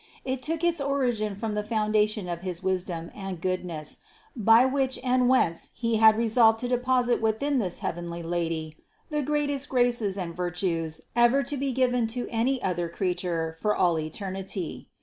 [0.25, 3.99] It took its origin from the foundation of his Wisdom and Good ness,
[4.35, 8.77] by which and whence He had resolved to deposit within this heavenly Lady
[9.11, 13.75] the greatest graces and vir tues ever to be given to any other creature for
[13.75, 14.87] all eter nity.